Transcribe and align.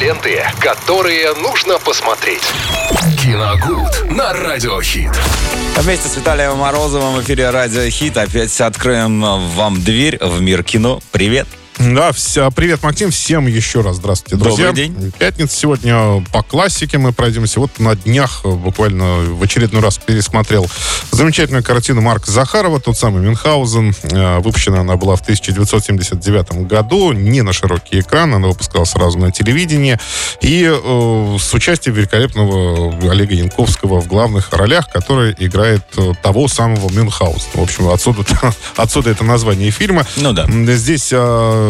Ленты, 0.00 0.44
которые 0.60 1.32
нужно 1.34 1.78
посмотреть. 1.78 2.42
Киногуд 3.22 4.10
на 4.10 4.32
Радиохит. 4.34 5.10
Вместе 5.76 6.08
с 6.08 6.16
Виталием 6.16 6.58
Морозовым 6.58 7.14
в 7.14 7.22
эфире 7.22 7.48
Радио 7.48 7.88
Хит 7.88 8.18
опять 8.18 8.60
откроем 8.60 9.22
вам 9.22 9.82
дверь 9.82 10.18
в 10.20 10.42
мир 10.42 10.62
кино. 10.62 11.00
Привет! 11.12 11.48
Да, 11.78 12.10
вся, 12.12 12.50
привет, 12.50 12.82
Максим. 12.82 13.10
Всем 13.10 13.46
еще 13.46 13.82
раз 13.82 13.96
здравствуйте, 13.96 14.42
друзья. 14.42 14.68
Добрый 14.68 14.88
день. 14.88 15.12
Пятница 15.18 15.54
сегодня 15.56 16.24
по 16.32 16.42
классике 16.42 16.96
мы 16.96 17.12
пройдемся. 17.12 17.60
Вот 17.60 17.78
на 17.78 17.94
днях 17.94 18.44
буквально 18.44 19.18
в 19.34 19.42
очередной 19.42 19.82
раз 19.82 19.98
пересмотрел 19.98 20.66
замечательную 21.10 21.62
картину 21.62 22.00
Марка 22.00 22.30
Захарова, 22.30 22.80
тот 22.80 22.96
самый 22.96 23.22
Мюнхгаузен. 23.22 23.94
Э, 24.04 24.38
Выпущена 24.38 24.80
она 24.80 24.96
была 24.96 25.16
в 25.16 25.20
1979 25.20 26.66
году, 26.66 27.12
не 27.12 27.42
на 27.42 27.52
широкий 27.52 28.00
экран, 28.00 28.34
она 28.34 28.48
выпускалась 28.48 28.90
сразу 28.90 29.18
на 29.18 29.30
телевидении. 29.30 29.98
И 30.40 30.64
э, 30.64 31.36
с 31.38 31.52
участием 31.52 31.94
великолепного 31.94 33.10
Олега 33.10 33.34
Янковского 33.34 34.00
в 34.00 34.06
главных 34.06 34.50
ролях, 34.52 34.88
который 34.90 35.34
играет 35.38 35.84
э, 35.98 36.12
того 36.22 36.48
самого 36.48 36.90
Мюнхгаузена. 36.90 37.50
В 37.54 37.62
общем, 37.62 37.88
отсюда, 37.90 38.24
отсюда 38.76 39.10
это 39.10 39.24
название 39.24 39.70
фильма. 39.70 40.06
Ну 40.16 40.32
да. 40.32 40.46
Здесь 40.48 41.10
э, 41.12 41.66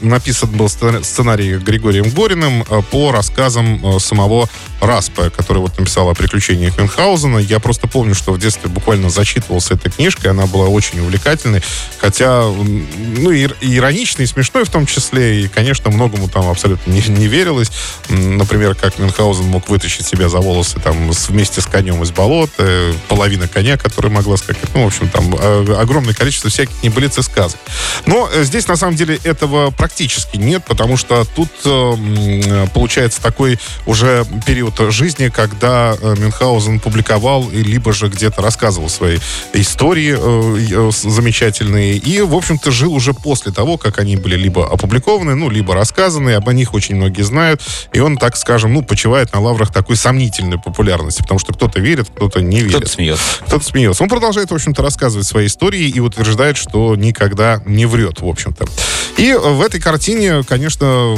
написан 0.00 0.50
был 0.50 0.68
сценарий 0.68 1.56
Григорием 1.56 2.10
Гориным 2.10 2.64
э, 2.68 2.82
по 2.90 3.12
рассказам 3.12 3.84
э, 3.84 3.98
самого 3.98 4.48
Распа, 4.80 5.30
который 5.30 5.58
вот 5.58 5.78
написал 5.78 6.10
о 6.10 6.14
приключениях 6.14 6.76
Мюнхгаузена. 6.78 7.38
Я 7.38 7.60
просто 7.60 7.88
помню, 7.88 8.14
что 8.14 8.32
в 8.32 8.38
детстве 8.38 8.68
буквально 8.68 9.08
зачитывался 9.08 9.74
этой 9.74 9.90
книжкой. 9.90 10.30
Она 10.30 10.46
была 10.46 10.66
очень 10.66 11.00
увлекательной. 11.00 11.62
Хотя, 11.98 12.42
ну, 12.42 13.30
и, 13.30 13.48
ироничной, 13.60 14.24
и 14.24 14.28
смешной 14.28 14.64
в 14.64 14.70
том 14.70 14.86
числе. 14.86 15.42
И, 15.42 15.48
конечно, 15.48 15.90
многому 15.90 16.28
там 16.28 16.48
абсолютно 16.48 16.90
не, 16.90 17.00
не 17.08 17.26
верилось. 17.26 17.70
Например, 18.08 18.74
как 18.74 18.98
Мюнхгаузен 18.98 19.46
мог 19.46 19.68
вытащить 19.68 20.06
себя 20.06 20.28
за 20.28 20.38
волосы 20.38 20.78
там 20.78 21.10
вместе 21.10 21.60
с 21.60 21.66
конем 21.66 22.02
из 22.02 22.10
болота. 22.10 22.92
Половина 23.08 23.48
коня, 23.48 23.78
которая 23.78 24.12
могла 24.12 24.36
скакать. 24.36 24.70
Ну, 24.74 24.84
в 24.84 24.86
общем, 24.88 25.08
там 25.08 25.34
э, 25.34 25.74
огромное 25.78 26.14
количество 26.14 26.50
всяких 26.50 26.82
небылиц 26.82 27.18
и 27.18 27.22
сказок. 27.22 27.60
Но 28.04 28.28
здесь, 28.42 28.68
на 28.68 28.76
самом 28.76 28.95
деле, 28.96 29.18
этого 29.24 29.70
практически 29.70 30.36
нет, 30.36 30.64
потому 30.64 30.96
что 30.96 31.24
тут 31.24 31.50
э, 31.64 32.66
получается 32.72 33.22
такой 33.22 33.58
уже 33.86 34.26
период 34.46 34.74
жизни, 34.90 35.28
когда 35.28 35.96
э, 36.00 36.14
Мюнхгаузен 36.18 36.80
публиковал, 36.80 37.48
либо 37.50 37.92
же 37.92 38.08
где-то 38.08 38.42
рассказывал 38.42 38.88
свои 38.88 39.18
истории 39.52 40.16
э, 40.18 40.90
замечательные, 40.90 41.96
и, 41.96 42.20
в 42.20 42.34
общем-то, 42.34 42.70
жил 42.70 42.94
уже 42.94 43.14
после 43.14 43.52
того, 43.52 43.78
как 43.78 43.98
они 43.98 44.16
были 44.16 44.36
либо 44.36 44.66
опубликованы, 44.70 45.34
ну, 45.34 45.48
либо 45.50 45.74
рассказаны, 45.74 46.30
об 46.30 46.50
них 46.50 46.74
очень 46.74 46.96
многие 46.96 47.22
знают, 47.22 47.62
и 47.92 48.00
он, 48.00 48.16
так 48.16 48.36
скажем, 48.36 48.72
ну, 48.74 48.82
почивает 48.82 49.32
на 49.32 49.40
лаврах 49.40 49.72
такой 49.72 49.96
сомнительной 49.96 50.58
популярности, 50.58 51.22
потому 51.22 51.38
что 51.38 51.52
кто-то 51.52 51.80
верит, 51.80 52.08
кто-то 52.14 52.40
не 52.40 52.58
верит. 52.58 52.76
Кто-то 52.76 52.88
смеется. 52.88 53.24
Кто-то 53.46 53.64
смеется. 53.64 54.02
Он 54.02 54.08
продолжает, 54.08 54.50
в 54.50 54.54
общем-то, 54.54 54.82
рассказывать 54.82 55.26
свои 55.26 55.46
истории 55.46 55.88
и 55.88 56.00
утверждает, 56.00 56.56
что 56.56 56.94
никогда 56.96 57.62
не 57.66 57.86
врет, 57.86 58.20
в 58.20 58.26
общем-то. 58.26 58.66
И 59.16 59.32
в 59.32 59.62
этой 59.62 59.80
картине, 59.80 60.42
конечно, 60.42 61.14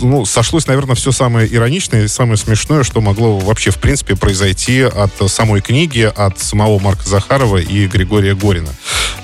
ну, 0.00 0.24
сошлось, 0.26 0.66
наверное, 0.66 0.94
все 0.94 1.10
самое 1.10 1.52
ироничное 1.52 2.04
и 2.04 2.08
самое 2.08 2.36
смешное, 2.36 2.82
что 2.82 3.00
могло 3.00 3.38
вообще, 3.38 3.70
в 3.70 3.78
принципе, 3.78 4.14
произойти 4.14 4.82
от 4.82 5.12
самой 5.30 5.62
книги, 5.62 6.10
от 6.14 6.38
самого 6.38 6.78
Марка 6.78 7.08
Захарова 7.08 7.56
и 7.56 7.86
Григория 7.86 8.34
Горина. 8.34 8.70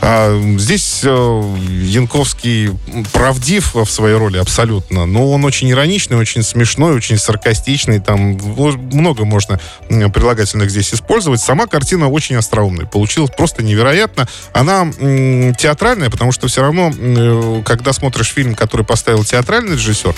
А, 0.01 0.57
здесь 0.59 1.01
э, 1.05 1.09
Янковский 1.09 2.71
правдив 3.13 3.75
в 3.75 3.87
своей 3.87 4.17
роли 4.17 4.39
абсолютно, 4.39 5.07
но 5.07 5.31
он 5.31 5.45
очень 5.45 5.71
ироничный, 5.71 6.17
очень 6.17 6.43
смешной, 6.43 6.95
очень 6.95 7.19
саркастичный, 7.19 7.99
там 8.01 8.39
много 8.93 9.25
можно 9.25 9.59
прилагательных 9.89 10.71
здесь 10.71 10.93
использовать. 10.95 11.41
Сама 11.41 11.67
картина 11.67 12.09
очень 12.09 12.37
остроумная, 12.37 12.87
получилась 12.87 13.31
просто 13.37 13.63
невероятно. 13.63 14.29
Она 14.53 14.93
театральная, 15.59 16.11
потому 16.11 16.33
что 16.33 16.47
все 16.49 16.63
равно, 16.63 16.93
э, 16.97 17.63
когда 17.77 17.93
смотришь 17.93 18.33
фильм, 18.33 18.55
который 18.55 18.87
поставил 18.87 19.23
театральный 19.23 19.75
режиссер, 19.75 20.15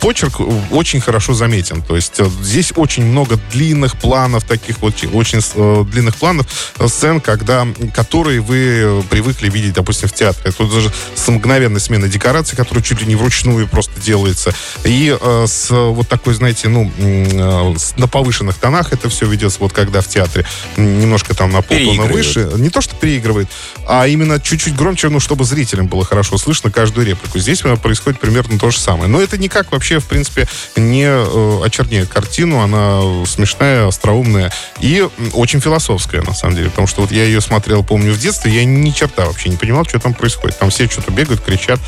почерк 0.00 0.34
очень 0.70 1.00
хорошо 1.00 1.32
заметен. 1.32 1.82
То 1.82 1.96
есть 1.96 2.20
э, 2.20 2.26
здесь 2.42 2.72
очень 2.76 3.04
много 3.04 3.38
длинных 3.52 3.96
планов, 3.96 4.44
таких 4.44 4.82
очень, 4.82 5.08
очень 5.10 5.40
э, 5.54 5.84
длинных 5.90 6.16
планов, 6.16 6.46
сцен, 6.86 7.20
когда, 7.20 7.66
которые 7.94 8.40
вы 8.40 9.02
привыкли 9.08 9.48
видеть, 9.48 9.72
допустим, 9.72 10.08
в 10.08 10.12
театре. 10.12 10.52
Тут 10.52 10.72
даже 10.72 10.92
с 11.14 11.26
мгновенной 11.28 11.80
сменой 11.80 12.10
декораций, 12.10 12.56
которая 12.56 12.84
чуть 12.84 13.00
ли 13.00 13.06
не 13.06 13.16
вручную 13.16 13.66
просто 13.66 13.98
делается. 13.98 14.54
И 14.84 15.16
э, 15.18 15.46
с 15.48 15.70
вот 15.70 16.06
такой, 16.08 16.34
знаете, 16.34 16.68
ну, 16.68 16.92
э, 16.98 17.74
на 17.96 18.08
повышенных 18.08 18.56
тонах 18.56 18.92
это 18.92 19.08
все 19.08 19.26
ведется, 19.26 19.58
вот 19.60 19.72
когда 19.72 20.02
в 20.02 20.08
театре 20.08 20.44
немножко 20.76 21.34
там 21.34 21.50
на 21.50 21.62
полтона 21.62 22.02
выше. 22.02 22.50
Не 22.56 22.68
то, 22.68 22.82
что 22.82 22.94
переигрывает, 22.94 23.48
а 23.88 24.06
именно 24.06 24.38
чуть-чуть 24.38 24.76
громче, 24.76 25.08
ну, 25.08 25.18
чтобы 25.18 25.44
зрителям 25.44 25.86
было 25.86 26.04
хорошо 26.04 26.36
слышно 26.36 26.70
каждую 26.74 27.06
реплику. 27.06 27.38
Здесь 27.38 27.62
происходит 27.82 28.20
примерно 28.20 28.58
то 28.58 28.70
же 28.70 28.78
самое. 28.78 29.08
Но 29.08 29.20
это 29.20 29.38
никак 29.38 29.72
вообще, 29.72 30.00
в 30.00 30.06
принципе, 30.06 30.46
не 30.76 31.04
э, 31.04 31.60
очерняет 31.64 32.08
картину. 32.08 32.60
Она 32.60 33.24
смешная, 33.26 33.86
остроумная 33.86 34.52
и 34.80 35.06
очень 35.32 35.60
философская, 35.60 36.22
на 36.22 36.34
самом 36.34 36.56
деле. 36.56 36.70
Потому 36.70 36.88
что 36.88 37.02
вот 37.02 37.12
я 37.12 37.24
ее 37.24 37.40
смотрел, 37.40 37.84
помню, 37.84 38.12
в 38.12 38.18
детстве, 38.18 38.52
я 38.52 38.64
ни 38.64 38.90
черта 38.90 39.26
вообще 39.26 39.48
не 39.48 39.56
понимал, 39.56 39.84
что 39.84 39.98
там 39.98 40.14
происходит. 40.14 40.58
Там 40.58 40.70
все 40.70 40.88
что-то 40.88 41.10
бегают, 41.12 41.40
кричат, 41.40 41.80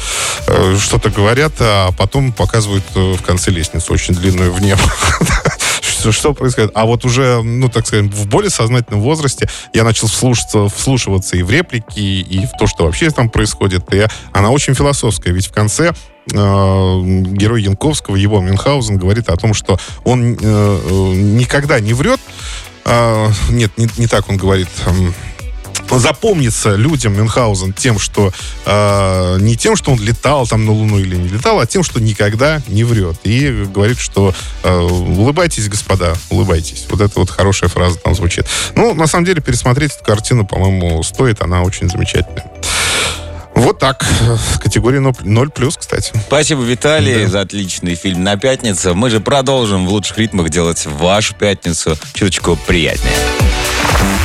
э, 0.47 0.77
что-то 0.81 1.11
говорят, 1.11 1.53
а 1.61 1.91
потом 1.93 2.33
показывают 2.33 2.85
э, 2.95 3.15
в 3.15 3.23
конце 3.23 3.51
лестницу 3.51 3.93
очень 3.93 4.15
длинную 4.15 4.53
в 4.53 4.61
небо 4.61 4.81
что, 5.99 6.13
что 6.13 6.35
происходит. 6.35 6.71
А 6.75 6.85
вот 6.85 7.05
уже, 7.05 7.43
ну, 7.43 7.69
так 7.69 7.87
сказать, 7.87 8.13
в 8.13 8.29
более 8.29 8.51
сознательном 8.51 9.01
возрасте 9.01 9.49
я 9.73 9.85
начал 9.85 10.07
вслушиваться, 10.07 10.69
вслушиваться 10.69 11.37
и 11.37 11.43
в 11.43 11.51
реплики, 11.51 12.01
и 12.01 12.47
в 12.47 12.53
то, 12.59 12.67
что 12.67 12.85
вообще 12.85 13.11
там 13.11 13.31
происходит. 13.31 13.93
И 13.95 14.07
она 14.33 14.51
очень 14.51 14.75
философская, 14.75 15.33
ведь 15.33 15.47
в 15.47 15.53
конце 15.53 15.93
э, 16.33 16.35
герой 16.35 17.63
Янковского, 17.63 18.17
его 18.17 18.41
Мюнхгаузен, 18.41 18.99
говорит 18.99 19.29
о 19.29 19.37
том, 19.37 19.55
что 19.55 19.79
он 20.05 20.35
э, 20.35 20.37
э 20.41 21.13
никогда 21.15 21.81
не 21.81 21.95
врет. 21.95 22.21
Э, 22.85 23.29
нет, 23.51 23.77
не, 23.77 23.89
не 23.97 24.07
так 24.07 24.29
он 24.29 24.37
говорит 24.37 24.69
запомнится 25.91 26.75
людям 26.75 27.15
Мюнхгаузен 27.15 27.73
тем, 27.73 27.99
что 27.99 28.33
э, 28.65 29.39
не 29.41 29.57
тем, 29.57 29.77
что 29.77 29.93
он 29.93 30.01
летал 30.01 30.47
там 30.47 30.65
на 30.65 30.73
Луну 30.73 30.99
или 30.99 31.17
не 31.17 31.29
летал, 31.29 31.61
а 31.61 31.67
тем, 31.67 31.83
что 31.83 32.01
никогда 32.01 32.61
не 32.69 32.85
врет. 32.85 33.17
И 33.25 33.67
говорит, 33.73 33.99
что 33.99 34.35
э, 34.63 34.79
улыбайтесь, 34.79 35.69
господа, 35.69 36.15
улыбайтесь. 36.31 36.87
Вот 36.91 37.01
это 37.01 37.19
вот 37.19 37.31
хорошая 37.31 37.71
фраза 37.71 37.99
там 37.99 38.15
звучит. 38.15 38.47
Ну, 38.75 38.95
на 38.95 39.07
самом 39.07 39.25
деле, 39.25 39.41
пересмотреть 39.41 39.93
эту 39.95 40.05
картину, 40.05 40.47
по-моему, 40.47 41.03
стоит. 41.03 41.41
Она 41.41 41.63
очень 41.63 41.89
замечательная. 41.89 42.45
Вот 43.55 43.79
так. 43.79 44.05
В 44.55 44.59
категории 44.59 44.99
0 44.99 45.51
плюс, 45.51 45.77
кстати. 45.79 46.13
Спасибо, 46.27 46.63
Виталий, 46.63 47.25
да. 47.25 47.31
за 47.31 47.41
отличный 47.41 47.95
фильм 47.95 48.23
на 48.23 48.37
пятницу. 48.37 48.95
Мы 48.95 49.09
же 49.09 49.21
продолжим 49.21 49.87
в 49.87 49.91
лучших 49.91 50.19
ритмах 50.19 50.51
делать 50.51 50.85
вашу 50.85 51.35
пятницу 51.35 51.97
чуточку 52.13 52.59
приятнее. 52.67 53.15